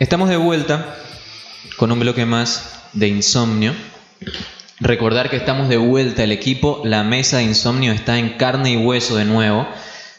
Estamos 0.00 0.30
de 0.30 0.38
vuelta 0.38 0.96
con 1.76 1.92
un 1.92 2.00
bloque 2.00 2.24
más 2.24 2.84
de 2.94 3.08
insomnio. 3.08 3.74
Recordar 4.80 5.28
que 5.28 5.36
estamos 5.36 5.68
de 5.68 5.76
vuelta 5.76 6.24
el 6.24 6.32
equipo, 6.32 6.80
la 6.84 7.04
mesa 7.04 7.36
de 7.36 7.42
insomnio 7.42 7.92
está 7.92 8.18
en 8.18 8.30
carne 8.38 8.72
y 8.72 8.76
hueso 8.78 9.16
de 9.16 9.26
nuevo. 9.26 9.68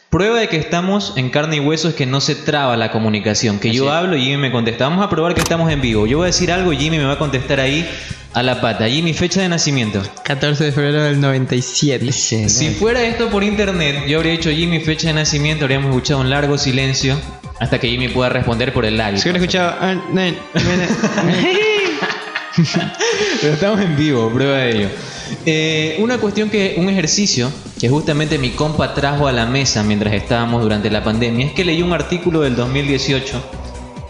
Prueba 0.08 0.38
de 0.38 0.48
que 0.48 0.56
estamos 0.56 1.14
en 1.16 1.30
carne 1.30 1.56
y 1.56 1.60
hueso 1.60 1.88
es 1.88 1.96
que 1.96 2.06
no 2.06 2.20
se 2.20 2.36
traba 2.36 2.76
la 2.76 2.92
comunicación, 2.92 3.58
que 3.58 3.72
yo 3.72 3.92
hablo 3.92 4.16
y 4.16 4.22
Jimmy 4.22 4.36
me 4.36 4.52
contesta. 4.52 4.88
Vamos 4.88 5.04
a 5.04 5.10
probar 5.10 5.34
que 5.34 5.40
estamos 5.40 5.68
en 5.72 5.80
vivo. 5.80 6.06
Yo 6.06 6.18
voy 6.18 6.26
a 6.26 6.28
decir 6.28 6.52
algo 6.52 6.72
y 6.72 6.76
Jimmy 6.76 6.98
me 6.98 7.04
va 7.06 7.14
a 7.14 7.18
contestar 7.18 7.58
ahí 7.58 7.84
a 8.34 8.44
la 8.44 8.60
pata. 8.60 8.88
Jimmy, 8.88 9.14
fecha 9.14 9.42
de 9.42 9.48
nacimiento. 9.48 10.00
14 10.22 10.62
de 10.62 10.70
febrero 10.70 11.02
del 11.02 11.20
97. 11.20 12.12
Si 12.12 12.70
fuera 12.70 13.02
esto 13.02 13.30
por 13.30 13.42
internet, 13.42 14.04
yo 14.06 14.18
habría 14.18 14.30
dicho 14.30 14.48
Jimmy, 14.48 14.78
fecha 14.78 15.08
de 15.08 15.14
nacimiento, 15.14 15.64
habríamos 15.64 15.88
escuchado 15.88 16.20
un 16.20 16.30
largo 16.30 16.56
silencio 16.56 17.18
hasta 17.62 17.78
que 17.78 17.88
Jimmy 17.88 18.08
pueda 18.08 18.28
responder 18.28 18.72
por 18.72 18.84
el 18.84 18.96
live. 18.96 19.18
Si 19.18 19.28
hubiera 19.28 19.38
escuchado... 19.38 19.76
ah, 19.80 19.94
Pero 23.40 23.54
estamos 23.54 23.80
en 23.80 23.96
vivo, 23.96 24.28
prueba 24.30 24.56
de 24.58 24.76
ello. 24.76 24.88
Eh, 25.46 25.96
una 26.00 26.18
cuestión 26.18 26.50
que, 26.50 26.74
un 26.78 26.88
ejercicio 26.88 27.52
que 27.78 27.88
justamente 27.88 28.36
mi 28.36 28.50
compa 28.50 28.94
trajo 28.94 29.28
a 29.28 29.32
la 29.32 29.46
mesa 29.46 29.84
mientras 29.84 30.12
estábamos 30.12 30.60
durante 30.60 30.90
la 30.90 31.04
pandemia 31.04 31.46
es 31.46 31.52
que 31.52 31.64
leí 31.64 31.82
un 31.82 31.92
artículo 31.92 32.40
del 32.40 32.56
2018 32.56 33.40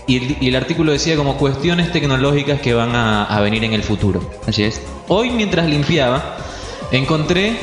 y 0.06 0.16
el, 0.16 0.36
y 0.40 0.48
el 0.48 0.56
artículo 0.56 0.90
decía 0.90 1.14
como 1.16 1.36
cuestiones 1.36 1.92
tecnológicas 1.92 2.58
que 2.58 2.72
van 2.72 2.96
a, 2.96 3.24
a 3.24 3.40
venir 3.42 3.64
en 3.64 3.74
el 3.74 3.82
futuro. 3.82 4.30
Así 4.46 4.62
es. 4.62 4.80
Hoy 5.08 5.28
mientras 5.28 5.66
limpiaba 5.66 6.38
encontré 6.90 7.58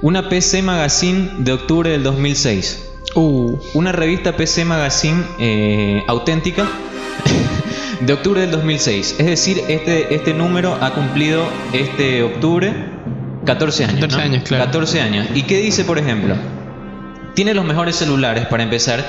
una 0.00 0.28
PC 0.28 0.62
Magazine 0.62 1.28
de 1.38 1.52
octubre 1.54 1.90
del 1.90 2.04
2006. 2.04 2.92
Uh, 3.16 3.58
Una 3.72 3.92
revista 3.92 4.36
PC 4.36 4.66
Magazine 4.66 5.24
eh, 5.38 6.04
auténtica 6.06 6.66
de 8.00 8.12
octubre 8.12 8.42
del 8.42 8.50
2006. 8.50 9.16
Es 9.18 9.26
decir, 9.26 9.62
este, 9.68 10.14
este 10.14 10.34
número 10.34 10.76
ha 10.82 10.92
cumplido 10.92 11.48
este 11.72 12.22
octubre 12.22 12.74
14 13.46 13.84
años. 13.84 14.00
14 14.00 14.16
¿no? 14.18 14.22
años, 14.22 14.42
claro. 14.46 14.64
14 14.66 15.00
años. 15.00 15.28
¿Y 15.34 15.44
qué 15.44 15.56
dice, 15.58 15.84
por 15.84 15.98
ejemplo? 15.98 16.34
Tiene 17.34 17.54
los 17.54 17.64
mejores 17.64 17.96
celulares 17.96 18.46
para 18.48 18.62
empezar. 18.62 19.02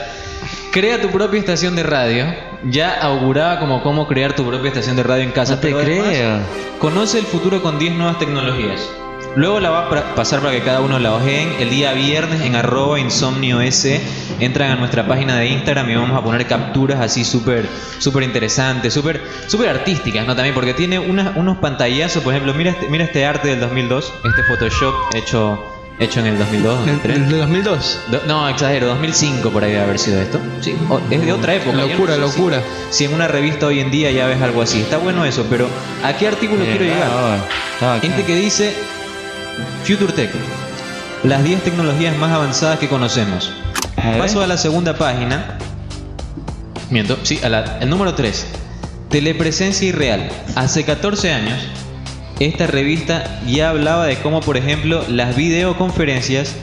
Crea 0.72 1.02
tu 1.02 1.10
propia 1.10 1.40
estación 1.40 1.76
de 1.76 1.84
radio. 1.84 2.26
Ya 2.70 2.94
auguraba 3.02 3.60
como 3.60 3.84
cómo 3.84 4.08
crear 4.08 4.34
tu 4.36 4.46
propia 4.48 4.70
estación 4.70 4.96
de 4.96 5.04
radio 5.04 5.24
en 5.24 5.32
casa. 5.32 5.56
No 5.56 5.60
te 5.60 5.68
pero 5.68 5.80
además, 5.80 6.08
creo. 6.08 6.40
Conoce 6.80 7.20
el 7.20 7.26
futuro 7.26 7.62
con 7.62 7.78
10 7.78 7.96
nuevas 7.96 8.20
tecnologías. 8.20 8.90
Luego 9.38 9.60
la 9.60 9.70
va 9.70 9.80
a 9.88 10.16
pasar 10.16 10.40
para 10.40 10.52
que 10.52 10.62
cada 10.64 10.82
uno 10.82 10.98
la 10.98 11.14
ojeen. 11.14 11.54
El 11.60 11.70
día 11.70 11.94
viernes 11.94 12.42
en 12.42 12.56
arroba 12.56 13.00
insomnio 13.00 13.62
S 13.62 14.02
entran 14.40 14.72
a 14.72 14.76
nuestra 14.76 15.06
página 15.08 15.38
de 15.38 15.46
Instagram 15.48 15.90
y 15.92 15.96
vamos 15.96 16.18
a 16.18 16.24
poner 16.24 16.48
capturas 16.48 17.00
así 17.00 17.24
súper 17.24 17.68
súper 18.00 18.24
interesantes, 18.24 18.94
súper 18.94 19.22
súper 19.48 19.70
artísticas, 19.70 20.26
¿no? 20.26 20.36
También 20.36 20.56
porque 20.56 20.74
tiene 20.74 20.98
unos 20.98 21.58
pantallazos, 21.58 22.24
por 22.24 22.34
ejemplo, 22.34 22.54
mira 22.56 22.72
este, 22.72 22.90
mira 22.90 23.04
este 23.04 23.26
arte 23.28 23.48
del 23.50 23.60
2002, 23.60 24.12
este 24.26 24.44
Photoshop 24.44 24.94
hecho 25.16 25.64
hecho 26.00 26.20
en 26.20 26.28
el 26.28 26.38
2002, 26.40 26.86
¿del 26.86 26.96
2003. 26.96 27.30
del 27.30 27.40
2002. 27.40 28.00
Do- 28.12 28.22
no, 28.28 28.50
exagero, 28.50 28.88
2005 28.88 29.50
por 29.52 29.64
ahí 29.64 29.72
debe 29.72 29.84
haber 29.84 30.00
sido 30.00 30.20
esto. 30.22 30.40
Sí, 30.62 30.76
o- 30.90 31.00
es 31.12 31.22
de 31.26 31.32
otra 31.34 31.54
época. 31.56 31.78
No 31.78 31.86
Locura, 31.88 32.14
sé 32.16 32.20
locura. 32.22 32.62
Si, 32.92 33.06
en 33.06 33.14
una 33.14 33.28
revista 33.28 33.68
hoy 33.68 33.80
en 33.82 33.90
día 33.92 34.10
ya 34.12 34.26
ves 34.28 34.42
algo 34.42 34.62
así. 34.64 34.80
Está 34.82 34.98
bueno 34.98 35.26
eso, 35.26 35.46
pero 35.50 35.68
¿a 36.04 36.14
qué 36.14 36.28
artículo 36.28 36.64
quiero 36.66 36.86
llegar? 36.86 37.08
Estaba 37.74 37.98
Este 37.98 38.24
que 38.26 38.36
dice 38.36 38.76
Future 39.84 40.14
Tech. 40.14 40.30
Las 41.24 41.44
10 41.44 41.64
tecnologías 41.64 42.18
más 42.18 42.32
avanzadas 42.32 42.80
que 42.80 42.88
conocemos. 42.88 43.52
A. 43.96 44.18
Paso 44.18 44.42
a 44.42 44.48
la 44.48 44.58
segunda 44.58 44.98
página. 44.98 45.58
Miento, 46.90 47.18
sí, 47.24 47.40
a 47.44 47.50
la, 47.50 47.80
el 47.80 47.90
número 47.90 48.14
3. 48.14 48.46
Telepresencia 49.10 49.88
irreal. 49.88 50.30
Hace 50.56 50.84
14 50.86 51.32
años, 51.32 51.60
esta 52.40 52.68
revista 52.68 53.42
ya 53.48 53.70
hablaba 53.70 54.06
de 54.06 54.18
cómo, 54.18 54.42
por 54.42 54.58
ejemplo, 54.58 55.04
las 55.08 55.36
videoconferencias 55.36 56.54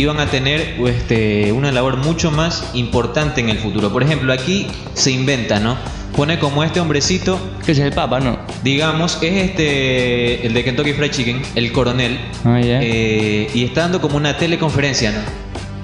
iban 0.00 0.20
a 0.20 0.26
tener 0.26 0.76
este, 0.86 1.52
una 1.52 1.72
labor 1.72 1.96
mucho 1.96 2.30
más 2.30 2.70
importante 2.74 3.40
en 3.40 3.48
el 3.48 3.58
futuro. 3.58 3.90
Por 3.92 4.02
ejemplo, 4.02 4.32
aquí 4.32 4.66
se 4.94 5.10
inventa, 5.10 5.60
¿no? 5.60 5.76
Pone 6.16 6.38
como 6.38 6.64
este 6.64 6.80
hombrecito 6.80 7.38
Que 7.64 7.72
es 7.72 7.78
el 7.78 7.92
Papa, 7.92 8.18
¿no? 8.18 8.38
Digamos, 8.64 9.18
es 9.22 9.50
este, 9.50 10.46
el 10.46 10.52
de 10.54 10.64
Kentucky 10.64 10.92
Fried 10.94 11.10
Chicken, 11.10 11.42
el 11.54 11.70
coronel, 11.72 12.18
Ah, 12.44 12.60
ya. 12.60 12.80
eh, 12.82 13.48
y 13.54 13.64
está 13.64 13.82
dando 13.82 14.00
como 14.00 14.16
una 14.16 14.36
teleconferencia, 14.36 15.12
¿no? 15.12 15.18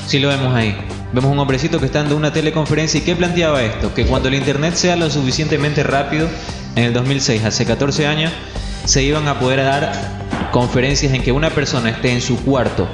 Sí 0.07 0.19
lo 0.19 0.29
vemos 0.29 0.55
ahí. 0.55 0.77
Vemos 1.13 1.31
un 1.31 1.39
hombrecito 1.39 1.79
que 1.79 1.87
está 1.87 2.01
dando 2.01 2.17
una 2.17 2.33
teleconferencia 2.33 2.99
y 2.99 3.03
¿qué 3.05 3.15
planteaba 3.15 3.63
esto? 3.63 3.95
Que 3.95 4.05
cuando 4.07 4.29
el 4.29 4.35
internet 4.35 4.75
sea 4.75 4.97
lo 4.97 5.09
suficientemente 5.11 5.83
rápido, 5.85 6.29
en 6.75 6.85
el 6.85 6.93
2006, 6.93 7.45
hace 7.45 7.65
14 7.65 8.07
años, 8.09 8.33
se 8.85 9.03
iban 9.05 9.29
a 9.29 9.39
poder 9.39 9.63
dar 9.63 9.93
conferencias 10.51 11.13
en 11.13 11.23
que 11.23 11.31
una 11.31 11.51
persona 11.51 11.91
esté 11.91 12.11
en 12.13 12.21
su 12.21 12.37
cuarto, 12.45 12.89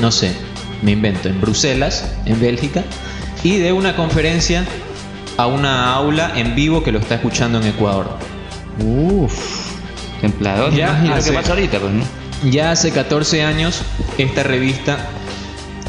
no 0.00 0.10
sé, 0.10 0.32
me 0.82 0.92
invento, 0.92 1.28
en 1.28 1.40
Bruselas, 1.40 2.12
en 2.26 2.40
Bélgica, 2.40 2.84
y 3.42 3.58
de 3.58 3.72
una 3.72 3.96
conferencia 3.96 4.64
a 5.36 5.46
una 5.46 5.94
aula 5.94 6.32
en 6.36 6.54
vivo 6.54 6.82
que 6.82 6.92
lo 6.92 6.98
está 6.98 7.16
escuchando 7.16 7.60
en 7.60 7.68
Ecuador. 7.68 8.16
Uff. 8.80 9.68
Templador. 10.20 10.74
Ya 10.74 11.00
que 11.22 11.32
pasa 11.32 11.50
ahorita, 11.52 11.78
pues, 11.78 11.92
¿no? 11.92 12.04
Ya 12.50 12.70
hace 12.70 12.90
14 12.90 13.42
años 13.42 13.82
esta 14.16 14.42
revista 14.42 15.10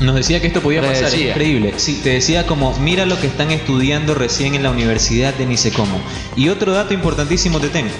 nos 0.01 0.15
decía 0.15 0.39
que 0.39 0.47
esto 0.47 0.61
podía 0.61 0.81
pasar, 0.81 1.05
es 1.05 1.19
increíble. 1.19 1.73
Sí, 1.77 1.99
te 2.03 2.11
decía 2.11 2.47
como, 2.47 2.77
mira 2.79 3.05
lo 3.05 3.19
que 3.19 3.27
están 3.27 3.51
estudiando 3.51 4.15
recién 4.15 4.55
en 4.55 4.63
la 4.63 4.71
universidad 4.71 5.33
de 5.33 5.45
ni 5.45 5.57
sé 5.57 5.71
cómo. 5.71 5.99
Y 6.35 6.49
otro 6.49 6.71
dato 6.71 6.93
importantísimo 6.93 7.59
te 7.59 7.69
tengo. 7.69 7.91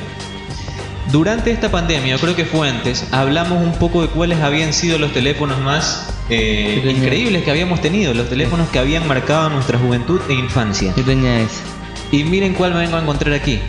Durante 1.11 1.49
esta 1.49 1.71
pandemia, 1.71 2.19
creo 2.19 2.35
que 2.35 2.45
fue 2.45 2.69
antes, 2.69 3.07
hablamos 3.11 3.63
un 3.65 3.73
poco 3.73 4.03
de 4.03 4.09
cuáles 4.09 4.41
habían 4.41 4.73
sido 4.73 4.99
los 4.99 5.11
teléfonos 5.11 5.59
más 5.59 6.13
eh, 6.29 6.83
increíbles 6.87 7.43
que 7.43 7.49
habíamos 7.49 7.81
tenido, 7.81 8.13
los 8.13 8.29
teléfonos 8.29 8.69
que 8.69 8.77
habían 8.77 9.07
marcado 9.07 9.49
nuestra 9.49 9.79
juventud 9.79 10.21
e 10.29 10.33
infancia. 10.33 10.93
Yo 10.95 11.03
tenía 11.03 11.41
ese. 11.41 11.63
Y 12.11 12.25
miren 12.25 12.53
cuál 12.53 12.75
me 12.75 12.81
vengo 12.81 12.97
a 12.97 13.01
encontrar 13.01 13.33
aquí. 13.33 13.59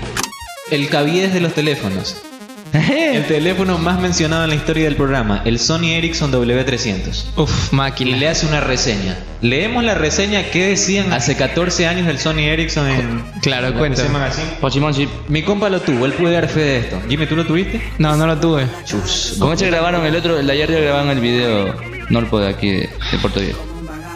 El 0.70 0.90
cabides 0.90 1.32
de 1.32 1.40
los 1.40 1.54
teléfonos. 1.54 2.29
El 2.90 3.26
teléfono 3.26 3.78
más 3.78 4.00
mencionado 4.00 4.44
en 4.44 4.50
la 4.50 4.56
historia 4.56 4.84
del 4.84 4.94
programa, 4.96 5.42
el 5.44 5.58
Sony 5.58 5.88
Ericsson 5.92 6.32
W300. 6.32 7.24
Uf, 7.36 7.72
Y 7.72 7.76
máquina. 7.76 8.16
le 8.16 8.28
hace 8.28 8.46
una 8.46 8.60
reseña. 8.60 9.16
Leemos 9.42 9.82
la 9.82 9.94
reseña 9.94 10.44
que 10.50 10.68
decían 10.68 11.12
hace 11.12 11.36
14 11.36 11.86
años 11.88 12.06
del 12.06 12.18
Sony 12.18 12.40
Ericsson 12.40 12.88
en 12.88 13.24
Claro, 13.42 13.70
la 13.70 13.76
cuenta. 13.76 14.02
Sí. 14.02 15.08
Mi 15.28 15.42
compa 15.42 15.68
lo 15.68 15.80
tuvo, 15.80 16.06
él 16.06 16.12
puede 16.12 16.34
dar 16.34 16.48
fe 16.48 16.60
de 16.60 16.78
esto. 16.78 17.00
Jimmy, 17.08 17.26
¿tú 17.26 17.34
lo 17.36 17.44
tuviste? 17.46 17.80
No, 17.98 18.16
no 18.16 18.26
lo 18.26 18.38
tuve. 18.38 18.66
Chus. 18.84 19.36
Con 19.38 19.52
ese 19.52 19.66
grabaron 19.66 20.04
el 20.06 20.14
otro, 20.14 20.38
el 20.38 20.46
de 20.46 20.52
allá 20.52 20.64
arriba 20.64 20.80
grabaron 20.80 21.10
el 21.10 21.20
video 21.20 21.74
Norpo 22.10 22.38
de 22.38 22.48
aquí 22.50 22.70
de, 22.70 22.78
de 23.12 23.18
Puerto 23.20 23.40
Viejo. 23.40 23.60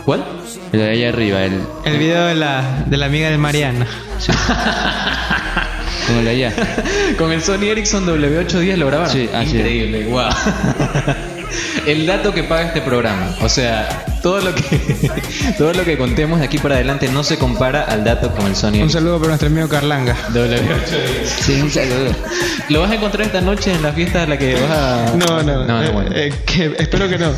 ¿Cuál? 0.04 0.22
El 0.72 0.78
de 0.80 0.90
allá 0.90 1.08
arriba, 1.08 1.42
el. 1.42 1.60
El 1.84 1.98
video 1.98 2.26
de 2.26 2.34
la, 2.34 2.84
de 2.86 2.96
la 2.96 3.06
amiga 3.06 3.30
de 3.30 3.38
Mariana. 3.38 3.86
Como 6.06 6.18
el 6.20 6.24
de 6.24 6.30
allá. 6.30 6.52
Con 7.18 7.32
el 7.32 7.42
Sony 7.42 7.64
Ericsson 7.70 8.06
W810 8.06 8.76
lo 8.76 8.86
grabaron. 8.86 9.12
Sí, 9.12 9.28
así 9.32 9.46
es. 9.48 9.54
Increíble, 9.54 10.04
wow. 10.06 10.28
El 11.86 12.04
dato 12.06 12.32
que 12.34 12.42
paga 12.42 12.62
este 12.64 12.80
programa. 12.80 13.36
O 13.40 13.48
sea, 13.48 14.04
todo 14.22 14.40
lo 14.40 14.52
que 14.54 14.62
todo 15.58 15.72
lo 15.72 15.84
que 15.84 15.96
contemos 15.96 16.40
de 16.40 16.46
aquí 16.46 16.58
para 16.58 16.74
adelante 16.76 17.08
no 17.08 17.22
se 17.22 17.36
compara 17.38 17.82
al 17.82 18.02
dato 18.02 18.32
con 18.34 18.46
el 18.46 18.56
Sony 18.56 18.68
Un 18.70 18.74
Ericsson 18.76 18.90
saludo 19.02 19.18
para 19.18 19.28
nuestro 19.28 19.48
amigo 19.48 19.68
Carlanga. 19.68 20.16
W810. 20.32 21.26
Sí, 21.42 21.60
un 21.60 21.70
saludo. 21.70 22.10
¿Lo 22.70 22.80
vas 22.80 22.90
a 22.90 22.94
encontrar 22.96 23.26
esta 23.26 23.40
noche 23.40 23.72
en 23.72 23.82
la 23.82 23.92
fiesta 23.92 24.22
a 24.22 24.26
la 24.26 24.36
que 24.38 24.54
vas 24.54 24.70
a.? 24.70 25.12
No, 25.16 25.42
no, 25.44 25.64
No, 25.64 25.66
no, 25.66 25.82
eh, 25.84 25.90
bueno. 25.90 26.10
eh, 26.14 26.32
que- 26.44 26.74
espero 26.78 27.08
que 27.08 27.18
no. 27.18 27.30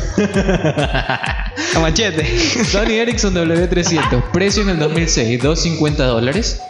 A 1.75 1.79
machete. 1.79 2.25
Sony 2.65 2.93
Ericsson 2.93 3.35
W300, 3.35 4.31
precio 4.31 4.63
en 4.63 4.69
el 4.69 4.79
2006, 4.79 5.41
250 5.43 6.05
dólares. 6.05 6.61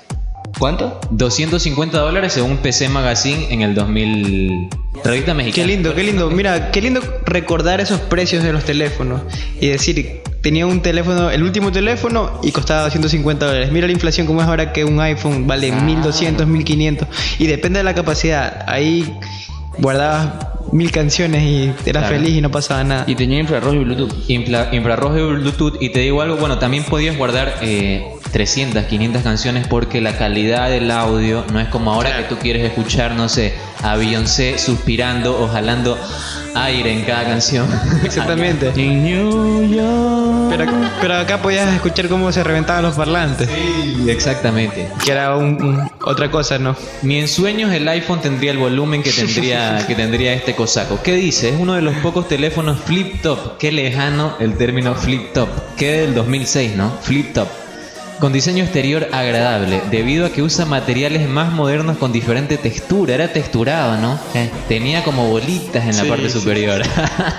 ¿Cuánto? 0.59 0.99
250 1.11 1.99
dólares 1.99 2.33
según 2.33 2.57
PC 2.57 2.89
Magazine 2.89 3.47
en 3.51 3.61
el 3.61 3.75
2000. 3.75 4.69
Revista 5.03 5.33
mexicana. 5.33 5.67
Qué 5.67 5.73
lindo, 5.73 5.93
qué 5.93 6.03
lindo. 6.03 6.29
Mira, 6.31 6.71
qué 6.71 6.81
lindo 6.81 7.01
recordar 7.25 7.79
esos 7.79 7.99
precios 8.01 8.43
de 8.43 8.51
los 8.51 8.63
teléfonos 8.63 9.21
y 9.61 9.67
decir, 9.67 10.21
tenía 10.41 10.65
un 10.65 10.81
teléfono, 10.81 11.29
el 11.29 11.43
último 11.43 11.71
teléfono 11.71 12.39
y 12.41 12.51
costaba 12.51 12.83
250 12.83 13.45
dólares. 13.45 13.71
Mira 13.71 13.85
la 13.85 13.93
inflación 13.93 14.25
como 14.25 14.41
es 14.41 14.47
ahora 14.47 14.73
que 14.73 14.83
un 14.83 14.99
iPhone 14.99 15.45
vale 15.45 15.71
1200, 15.71 16.47
1500 16.47 17.07
y 17.37 17.47
depende 17.47 17.79
de 17.79 17.83
la 17.83 17.93
capacidad. 17.93 18.63
Ahí 18.67 19.13
guardabas 19.77 20.47
mil 20.77 20.91
canciones 20.91 21.43
y 21.43 21.63
eras 21.85 22.03
Claro. 22.07 22.15
feliz 22.17 22.37
y 22.37 22.41
no 22.41 22.51
pasaba 22.51 22.83
nada. 22.83 23.03
Y 23.07 23.15
tenía 23.15 23.39
infrarrojo 23.39 23.75
y 23.75 23.79
Bluetooth. 23.79 24.13
Infla- 24.29 24.69
infrarrojo 24.73 25.17
y 25.17 25.21
Bluetooth. 25.35 25.77
Y 25.81 25.89
te 25.89 25.99
digo 26.01 26.21
algo, 26.21 26.37
bueno, 26.37 26.59
también 26.59 26.83
podías 26.83 27.17
guardar 27.17 27.55
eh, 27.61 28.05
300, 28.31 28.85
500 28.85 29.23
canciones 29.23 29.67
porque 29.67 30.01
la 30.01 30.17
calidad 30.17 30.69
del 30.69 30.91
audio 30.91 31.43
no 31.51 31.59
es 31.59 31.67
como 31.69 31.91
ahora 31.93 32.15
que 32.17 32.23
tú 32.23 32.37
quieres 32.37 32.63
escuchar, 32.63 33.13
no 33.15 33.27
sé, 33.29 33.53
a 33.83 33.95
Beyoncé 33.95 34.57
suspirando 34.59 35.39
o 35.41 35.47
jalando 35.47 35.97
aire 36.55 36.91
en 36.91 37.03
cada 37.03 37.23
canción. 37.25 37.67
Exactamente. 38.03 38.71
Pero, 40.49 40.65
pero 41.01 41.15
acá 41.17 41.41
podías 41.41 41.71
escuchar 41.73 42.07
cómo 42.07 42.31
se 42.31 42.43
reventaban 42.43 42.81
los 42.83 42.95
parlantes. 42.95 43.49
Exactamente. 44.07 44.87
Que 45.03 45.11
era 45.11 45.35
un- 45.35 45.61
un- 45.61 45.91
otra 46.05 46.31
cosa, 46.31 46.57
¿no? 46.57 46.75
Ni 47.03 47.19
en 47.19 47.27
sueños 47.27 47.71
el 47.73 47.87
iPhone 47.87 48.21
tendría 48.21 48.51
el 48.51 48.57
volumen 48.57 49.03
que 49.03 49.11
tendría, 49.11 49.83
que 49.87 49.93
tendría 49.95 50.33
este 50.33 50.55
cosaco. 50.67 50.99
¿Qué 51.01 51.13
dice? 51.13 51.47
Es 51.47 51.55
uno 51.57 51.75
de 51.75 51.81
los 51.81 51.95
pocos 51.99 52.27
teléfonos 52.27 52.77
flip 52.81 53.21
top. 53.21 53.57
Qué 53.57 53.71
lejano 53.71 54.35
el 54.41 54.57
término 54.57 54.95
flip 54.95 55.31
top. 55.31 55.47
Que 55.77 56.01
del 56.01 56.13
2006, 56.13 56.75
¿no? 56.75 56.91
Flip 57.01 57.31
top. 57.33 57.47
Con 58.19 58.33
diseño 58.33 58.65
exterior 58.65 59.07
agradable, 59.13 59.81
debido 59.91 60.25
a 60.25 60.29
que 60.29 60.41
usa 60.41 60.65
materiales 60.65 61.29
más 61.29 61.53
modernos 61.53 61.97
con 61.97 62.11
diferente 62.11 62.57
textura. 62.57 63.15
Era 63.15 63.31
texturado, 63.31 63.95
¿no? 63.95 64.19
Tenía 64.67 65.05
como 65.05 65.29
bolitas 65.29 65.85
en 65.85 65.95
la 65.95 66.03
parte 66.03 66.29
sí. 66.29 66.37
superior. 66.37 66.81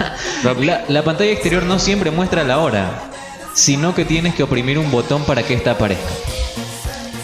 la, 0.61 0.85
la 0.89 1.05
pantalla 1.05 1.31
exterior 1.31 1.65
no 1.65 1.79
siempre 1.79 2.11
muestra 2.11 2.45
la 2.45 2.61
hora, 2.61 3.11
sino 3.53 3.95
que 3.95 4.07
tienes 4.07 4.35
que 4.35 4.43
oprimir 4.43 4.79
un 4.79 4.91
botón 4.91 5.25
para 5.25 5.43
que 5.43 5.53
ésta 5.53 5.73
aparezca. 5.73 6.09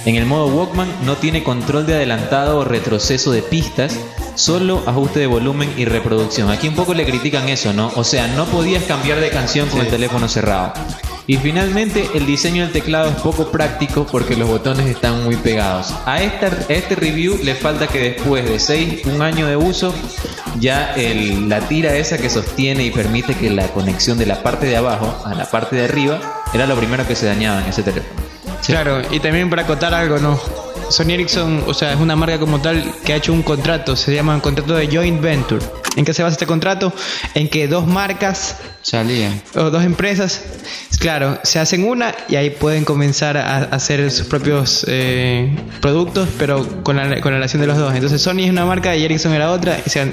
En 0.06 0.16
el 0.16 0.26
modo 0.26 0.48
Walkman 0.48 0.88
no 1.06 1.16
tiene 1.16 1.42
control 1.42 1.86
de 1.86 1.94
adelantado 1.94 2.58
o 2.58 2.64
retroceso 2.64 3.32
de 3.32 3.40
pistas, 3.40 3.98
solo 4.34 4.82
ajuste 4.86 5.20
de 5.20 5.26
volumen 5.26 5.72
y 5.78 5.86
reproducción. 5.86 6.50
Aquí 6.50 6.68
un 6.68 6.74
poco 6.74 6.92
le 6.92 7.06
critican 7.06 7.48
eso, 7.48 7.72
¿no? 7.72 7.90
O 7.96 8.04
sea, 8.04 8.28
no 8.28 8.44
podías 8.44 8.84
cambiar 8.84 9.18
de 9.20 9.30
canción 9.30 9.66
con 9.70 9.80
el 9.80 9.88
teléfono 9.88 10.28
cerrado. 10.28 10.74
Y 11.26 11.38
finalmente, 11.38 12.06
el 12.12 12.26
diseño 12.26 12.64
del 12.64 12.72
teclado 12.72 13.08
es 13.08 13.16
poco 13.16 13.50
práctico 13.50 14.06
porque 14.06 14.36
los 14.36 14.46
botones 14.46 14.84
están 14.88 15.24
muy 15.24 15.36
pegados. 15.36 15.94
A, 16.04 16.20
esta, 16.22 16.48
a 16.48 16.72
este 16.74 16.96
review 16.96 17.38
le 17.42 17.54
falta 17.54 17.86
que 17.86 17.98
después 18.10 18.44
de 18.46 18.58
6, 18.58 19.06
un 19.06 19.22
año 19.22 19.46
de 19.46 19.56
uso, 19.56 19.94
ya 20.60 20.92
el- 20.96 21.48
la 21.48 21.60
tira 21.60 21.96
esa 21.96 22.18
que 22.18 22.28
sostiene 22.28 22.84
y 22.84 22.90
permite 22.90 23.34
que 23.34 23.48
la 23.48 23.68
conexión 23.68 24.18
de 24.18 24.26
la 24.26 24.42
parte 24.42 24.66
de 24.66 24.76
abajo 24.76 25.16
a 25.24 25.34
la 25.34 25.46
parte 25.50 25.76
de 25.76 25.84
arriba 25.84 26.20
era 26.52 26.66
lo 26.66 26.76
primero 26.76 27.06
que 27.08 27.16
se 27.16 27.24
dañaba 27.24 27.62
en 27.62 27.68
ese 27.70 27.82
teléfono. 27.82 28.33
Claro, 28.66 29.02
y 29.10 29.20
también 29.20 29.50
para 29.50 29.62
acotar 29.62 29.92
algo, 29.92 30.18
¿no? 30.18 30.40
Sony 30.88 31.10
Ericsson, 31.10 31.64
o 31.66 31.74
sea, 31.74 31.92
es 31.92 32.00
una 32.00 32.16
marca 32.16 32.38
como 32.38 32.60
tal 32.60 32.94
que 33.04 33.12
ha 33.12 33.16
hecho 33.16 33.32
un 33.32 33.42
contrato, 33.42 33.96
se 33.96 34.14
llama 34.14 34.34
un 34.34 34.40
contrato 34.40 34.74
de 34.74 34.86
joint 34.86 35.20
venture. 35.20 35.64
¿En 35.96 36.04
qué 36.04 36.14
se 36.14 36.22
basa 36.22 36.34
este 36.34 36.46
contrato? 36.46 36.92
En 37.34 37.48
que 37.48 37.68
dos 37.68 37.86
marcas 37.86 38.56
Salían. 38.86 39.40
o 39.56 39.70
dos 39.70 39.82
empresas, 39.82 40.42
claro, 40.98 41.38
se 41.42 41.58
hacen 41.58 41.84
una 41.88 42.14
y 42.28 42.36
ahí 42.36 42.50
pueden 42.50 42.84
comenzar 42.84 43.38
a, 43.38 43.56
hacer 43.64 44.10
sus 44.10 44.26
propios 44.26 44.84
eh, 44.86 45.56
productos, 45.80 46.28
pero 46.38 46.82
con 46.82 46.96
la, 46.96 47.18
con 47.22 47.32
la 47.32 47.38
relación 47.38 47.62
de 47.62 47.66
los 47.66 47.78
dos. 47.78 47.94
Entonces 47.94 48.20
Sony 48.20 48.40
es 48.40 48.50
una 48.50 48.66
marca 48.66 48.94
y 48.94 49.02
Ericsson 49.02 49.32
era 49.32 49.50
otra 49.52 49.78
y 49.86 49.88
se, 49.88 50.12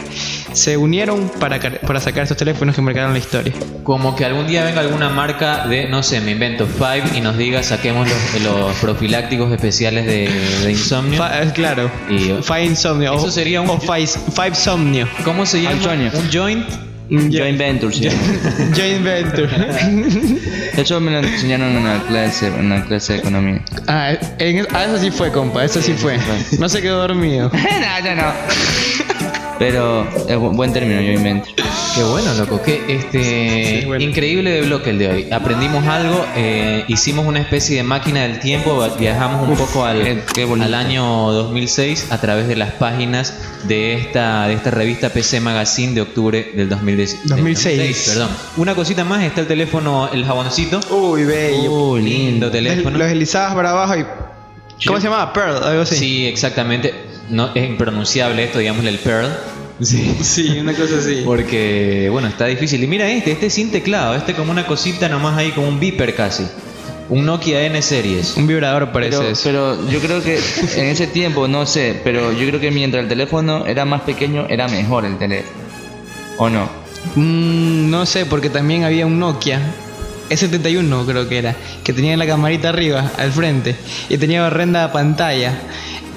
se 0.54 0.78
unieron 0.78 1.30
para, 1.38 1.60
para 1.60 2.00
sacar 2.00 2.24
estos 2.24 2.38
teléfonos 2.38 2.74
que 2.74 2.82
marcaron 2.82 3.12
la 3.12 3.20
historia. 3.20 3.52
Como 3.84 4.16
que 4.16 4.24
algún 4.24 4.48
día 4.48 4.64
venga 4.64 4.80
alguna 4.80 5.10
marca 5.10 5.68
de, 5.68 5.90
no 5.90 6.02
sé, 6.02 6.22
me 6.22 6.32
invento, 6.32 6.66
Five 6.66 7.18
y 7.18 7.20
nos 7.20 7.38
diga 7.38 7.64
saquemos 7.64 8.08
los, 8.08 8.42
los 8.42 8.76
profilácticos 8.78 9.52
especiales 9.52 10.06
de, 10.06 10.30
de 10.64 10.72
insomnio. 10.72 11.18
Fa- 11.20 11.44
eh, 11.44 11.52
claro, 11.54 11.92
Y- 12.10 12.42
Five 12.42 12.66
Insomnio 12.68 13.16
Eso 13.16 13.26
o, 13.26 13.32
sería 13.32 13.60
un- 13.60 13.70
o 13.70 13.78
Five, 13.80 14.08
Five 14.08 14.56
Somnio. 14.56 15.10
¿Cómo 15.26 15.46
se 15.46 15.62
llama? 15.62 15.76
Un 16.14 16.32
joint. 16.32 16.66
Joint 17.12 17.58
Venture, 17.58 17.94
sí. 17.94 18.08
Joint 18.75 19.04
Venture. 19.04 19.50
Eso 20.78 21.00
me 21.02 21.12
lo 21.12 21.19
enseñaron 21.19 21.75
en 21.75 21.84
la 21.84 22.00
clase, 22.08 22.48
en 22.48 22.69
la 22.69 22.84
clase 22.86 23.13
de 23.13 23.19
economía. 23.19 23.62
ah, 23.88 24.13
en- 24.40 24.66
ah, 24.74 24.86
eso 24.86 24.98
sí 24.98 25.12
fue, 25.12 25.31
compa, 25.31 25.66
eso 25.66 25.81
sí 25.81 25.94
fue. 25.94 26.18
No 26.58 26.69
se 26.69 26.81
quedó 26.81 27.00
dormido. 27.02 27.50
no, 27.54 28.06
ya 28.06 28.16
no. 28.16 28.31
Pero 29.60 30.08
es 30.28 30.38
bu- 30.38 30.56
buen 30.56 30.72
término, 30.74 31.02
Joint 31.02 31.22
Venture. 31.24 31.54
Qué 31.96 32.04
bueno, 32.04 32.34
loco. 32.36 32.62
Qué 32.62 32.82
este 32.88 33.80
Sí, 33.82 33.86
bueno. 33.86 34.04
increíble 34.04 34.50
de 34.52 34.62
bloque 34.62 34.92
el 34.92 34.98
de 34.98 35.08
hoy. 35.10 35.28
Aprendimos 35.32 35.86
algo, 35.88 36.26
eh, 36.36 36.86
hicimos 36.88 37.26
una 37.26 37.40
especie 37.40 37.76
de 37.78 37.84
máquina 37.84 38.22
del 38.22 38.40
tiempo, 38.40 38.88
viajamos 38.98 39.48
un 39.48 39.56
poco 39.58 39.84
al, 39.86 40.02
qué- 40.02 40.24
qué 40.34 40.44
al 40.44 40.74
año 40.74 41.32
2006 41.32 42.08
a 42.10 42.22
través 42.22 42.48
de 42.48 42.56
las 42.56 42.72
páginas 42.72 43.34
de 43.64 43.94
esta 43.96 44.48
de 44.48 44.54
esta 44.54 44.72
revista 44.72 45.10
PC 45.10 45.42
Magazine 45.42 45.94
de 45.94 46.02
octubre 46.02 46.52
del 46.56 46.70
2010 46.70 47.20
del 47.24 47.30
2006. 47.30 48.06
Perdón. 48.10 48.30
Una 48.58 48.74
cosita 48.74 49.04
más, 49.04 49.24
está 49.24 49.42
el 49.42 49.48
teléfono, 49.48 50.10
el 50.14 50.24
jaboncito. 50.26 50.80
Uy, 50.92 51.26
bello. 51.26 51.72
Uy, 51.72 52.02
lindo 52.04 52.50
teléfono. 52.50 52.98
Los 52.98 53.08
deslizabas 53.10 53.54
para 53.54 53.72
abajo 53.72 53.98
y. 53.98 54.06
¿Cómo 54.88 54.98
se 55.00 55.08
llamaba? 55.10 55.34
Pearl, 55.34 55.62
algo 55.64 55.82
así. 55.84 55.96
Sí, 55.98 56.26
exactamente. 56.26 56.94
No 57.30 57.52
es 57.54 57.68
impronunciable 57.70 58.44
esto, 58.46 58.60
digámosle 58.60 58.90
el 58.90 58.98
Pearl. 59.00 59.28
Sí. 59.81 60.16
Sí, 60.22 60.60
una 60.60 60.74
cosa 60.74 60.98
así. 61.00 61.24
Porque, 61.25 62.07
bueno, 62.12 62.28
está 62.28 62.45
difícil. 62.45 62.83
Y 62.83 62.88
mira 62.88 63.10
este, 63.10 63.31
este 63.31 63.50
sin 63.50 63.72
teclado, 63.72 64.16
este 64.16 64.33
como 64.33 64.51
una 64.51 64.66
cosita 64.68 65.10
nomás 65.10 65.38
ahí, 65.38 65.51
como 65.51 65.68
un 65.68 65.80
beeper 65.80 66.16
casi. 66.16 66.45
Un 67.10 67.25
Nokia 67.25 67.63
N 67.66 67.81
Series. 67.81 68.38
Un 68.38 68.48
vibrador 68.48 68.92
parece 68.92 69.18
Pero, 69.18 69.30
eso. 69.31 69.42
pero 69.44 69.89
yo 69.89 70.00
creo 70.00 70.24
que 70.24 70.39
en 70.78 70.86
ese 70.86 71.07
tiempo, 71.07 71.48
no 71.48 71.66
sé, 71.66 72.00
pero 72.04 72.31
yo 72.31 72.48
creo 72.48 72.60
que 72.60 72.72
mientras 72.72 73.04
el 73.04 73.10
teléfono 73.10 73.66
era 73.66 73.83
más 73.83 74.01
pequeño, 74.01 74.45
era 74.48 74.68
mejor 74.68 75.04
el 75.06 75.18
teléfono. 75.18 75.51
¿O 76.38 76.50
no? 76.50 76.69
Mm, 77.16 77.89
no 77.89 78.06
sé, 78.06 78.25
porque 78.25 78.50
también 78.50 78.84
había 78.84 79.06
un 79.06 79.19
Nokia. 79.19 79.60
E71 80.30 81.06
creo 81.06 81.27
que 81.27 81.38
era. 81.39 81.56
Que 81.84 81.92
tenía 81.92 82.16
la 82.16 82.25
camarita 82.25 82.69
arriba, 82.69 83.12
al 83.18 83.31
frente. 83.34 83.75
Y 84.07 84.18
tenía 84.18 84.42
barrenda 84.42 84.89
pantalla. 84.94 85.60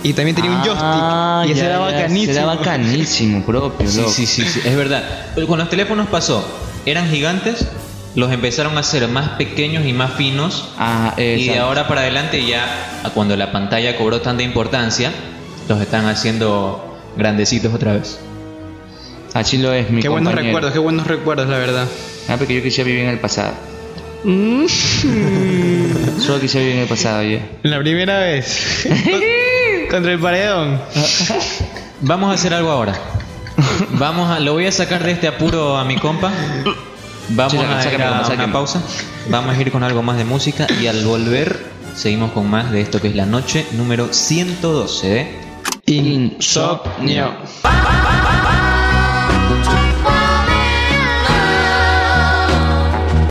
Y 0.04 0.12
también 0.12 0.36
tenía 0.36 0.50
un 0.50 0.62
joystick. 0.62 1.48
Y 1.48 1.52
ese 1.52 1.62
ya, 1.62 1.66
era 1.66 1.78
bacanísimo. 1.78 2.32
Era 2.32 2.44
bacanísimo, 2.44 3.42
propio, 3.44 3.88
Sí, 3.88 4.04
sí, 4.06 4.26
sí, 4.26 4.44
sí, 4.44 4.60
es 4.62 4.76
verdad. 4.76 5.02
Pero 5.34 5.46
con 5.46 5.58
los 5.58 5.70
teléfonos 5.70 6.08
pasó. 6.08 6.46
Eran 6.84 7.08
gigantes, 7.08 7.66
los 8.14 8.30
empezaron 8.30 8.76
a 8.76 8.80
hacer 8.80 9.08
más 9.08 9.30
pequeños 9.30 9.86
y 9.86 9.94
más 9.94 10.12
finos. 10.12 10.68
Ah, 10.78 11.14
Y 11.16 11.48
de 11.48 11.58
ahora 11.58 11.88
para 11.88 12.02
adelante 12.02 12.44
ya, 12.44 12.66
cuando 13.14 13.34
la 13.34 13.50
pantalla 13.50 13.96
cobró 13.96 14.20
tanta 14.20 14.42
importancia, 14.42 15.10
los 15.68 15.80
están 15.80 16.06
haciendo 16.06 16.98
grandecitos 17.16 17.72
otra 17.72 17.94
vez. 17.94 18.20
Así 19.32 19.56
lo 19.56 19.72
es 19.72 19.90
mi 19.90 20.02
Qué 20.02 20.08
buenos 20.08 20.34
recuerdos, 20.34 20.72
qué 20.72 20.78
buenos 20.78 21.06
recuerdos, 21.06 21.48
la 21.48 21.56
verdad. 21.56 21.88
Ah, 22.28 22.36
porque 22.36 22.54
yo 22.54 22.62
quisiera 22.62 22.86
vivir 22.86 23.04
en 23.04 23.10
el 23.10 23.18
pasado. 23.18 23.54
Mm. 24.22 24.66
Solo 26.18 26.40
quisiera 26.40 26.60
vivir 26.60 26.76
en 26.76 26.82
el 26.82 26.88
pasado 26.88 27.22
yo. 27.22 27.38
La 27.62 27.78
primera 27.78 28.18
vez. 28.20 28.86
Contra 29.90 30.12
el 30.12 30.18
paredón. 30.18 30.80
Vamos 32.00 32.30
a 32.30 32.34
hacer 32.34 32.54
algo 32.54 32.70
ahora. 32.70 32.94
Vamos 33.92 34.30
a, 34.30 34.40
lo 34.40 34.52
voy 34.54 34.66
a 34.66 34.72
sacar 34.72 35.02
de 35.04 35.12
este 35.12 35.28
apuro 35.28 35.76
a 35.76 35.84
mi 35.84 35.96
compa. 35.96 36.32
Vamos 37.30 37.52
Sí, 37.52 37.58
a 37.58 37.92
ir 37.94 38.02
a 38.02 38.26
una 38.34 38.52
pausa. 38.52 38.82
Vamos 39.28 39.56
a 39.56 39.60
ir 39.60 39.70
con 39.72 39.82
algo 39.82 40.02
más 40.02 40.16
de 40.16 40.24
música 40.24 40.66
y 40.80 40.86
al 40.88 41.04
volver 41.04 41.64
seguimos 41.94 42.32
con 42.32 42.50
más 42.50 42.70
de 42.72 42.80
esto 42.80 43.00
que 43.00 43.08
es 43.08 43.14
la 43.14 43.24
noche 43.26 43.66
número 43.72 44.12
112 44.12 45.08
de 45.86 45.92
Insomnio. 45.94 47.32
Bye. 47.62 47.93